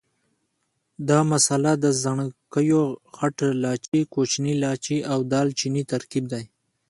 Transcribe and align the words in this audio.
دا 1.09 1.19
مساله 1.31 1.73
د 1.83 1.85
ځڼکیو، 2.01 2.83
غټ 3.17 3.37
لاچي، 3.63 4.01
کوچني 4.13 4.53
لاچي 4.63 4.97
او 5.11 5.19
دال 5.31 5.47
چیني 5.59 5.83
ترکیب 5.91 6.23
دی. 6.33 6.43